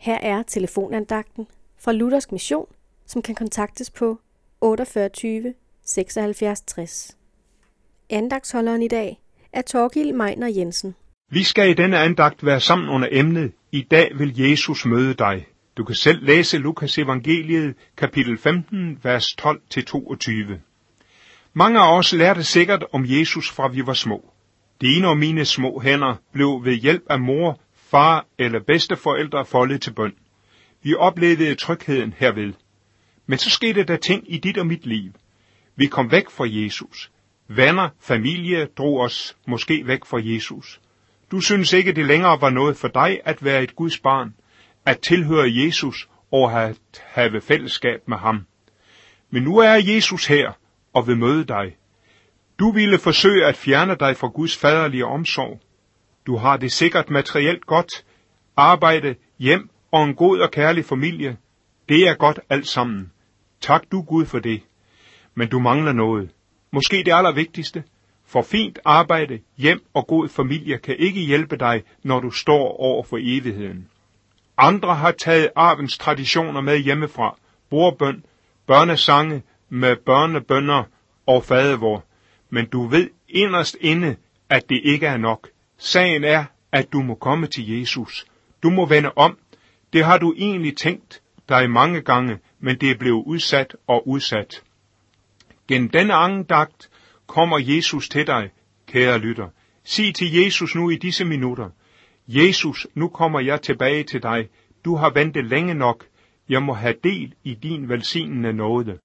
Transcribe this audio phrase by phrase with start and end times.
[0.00, 1.46] Her er telefonandagten
[1.78, 2.66] fra Luthersk Mission,
[3.06, 4.20] som kan kontaktes på
[4.60, 5.54] 48
[5.86, 7.16] 76 60.
[8.10, 9.20] Andagsholderen i dag
[9.52, 10.94] er Torgild Meiner Jensen.
[11.30, 15.46] Vi skal i denne andagt være sammen under emnet I dag vil Jesus møde dig.
[15.76, 20.54] Du kan selv læse Lukas evangeliet kapitel 15, vers 12-22.
[21.52, 24.30] Mange af os lærte sikkert om Jesus fra vi var små.
[24.80, 27.60] Dine og mine små hænder blev ved hjælp af mor,
[27.90, 30.14] far eller bedsteforældre foldet til bøn.
[30.82, 32.52] Vi oplevede trygheden herved.
[33.26, 35.12] Men så skete der ting i dit og mit liv.
[35.76, 37.10] Vi kom væk fra Jesus.
[37.48, 40.80] Venner, familie drog os måske væk fra Jesus.
[41.30, 44.34] Du synes ikke, det længere var noget for dig at være et Guds barn,
[44.86, 48.46] at tilhøre Jesus og at have fællesskab med ham.
[49.30, 50.52] Men nu er Jesus her
[50.92, 51.76] og vil møde dig.
[52.58, 55.60] Du ville forsøge at fjerne dig fra Guds faderlige omsorg.
[56.30, 58.04] Du har det sikkert materielt godt,
[58.56, 61.36] arbejde, hjem og en god og kærlig familie.
[61.88, 63.12] Det er godt alt sammen.
[63.60, 64.62] Tak du Gud for det.
[65.34, 66.30] Men du mangler noget.
[66.70, 67.84] Måske det allervigtigste.
[68.26, 73.02] For fint arbejde, hjem og god familie kan ikke hjælpe dig, når du står over
[73.02, 73.88] for evigheden.
[74.58, 77.38] Andre har taget arvens traditioner med hjemmefra.
[77.70, 78.24] Bordbøn,
[78.66, 80.84] børnesange med børnebønder
[81.26, 82.04] og fadervor.
[82.50, 84.16] Men du ved inderst inde,
[84.50, 85.48] at det ikke er nok.
[85.82, 88.26] Sagen er, at du må komme til Jesus.
[88.62, 89.38] Du må vende om.
[89.92, 94.62] Det har du egentlig tænkt dig mange gange, men det er blevet udsat og udsat.
[95.68, 96.90] Gennem denne andagt
[97.26, 98.50] kommer Jesus til dig,
[98.86, 99.48] kære lytter.
[99.84, 101.70] Sig til Jesus nu i disse minutter.
[102.28, 104.48] Jesus, nu kommer jeg tilbage til dig.
[104.84, 106.06] Du har ventet længe nok.
[106.48, 108.98] Jeg må have del i din velsignende nåde.